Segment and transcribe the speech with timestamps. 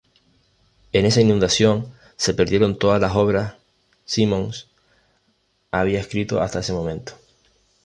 [0.93, 3.57] En esa inundación se perdieron todas las obras
[4.03, 4.67] Simons
[5.69, 7.13] había escrito hasta ese momento.